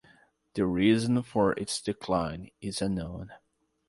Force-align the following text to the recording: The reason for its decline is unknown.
The 0.55 0.65
reason 0.65 1.21
for 1.21 1.51
its 1.59 1.79
decline 1.79 2.49
is 2.59 2.81
unknown. 2.81 3.33